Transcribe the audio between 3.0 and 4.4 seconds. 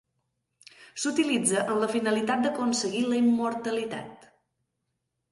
la immortalitat.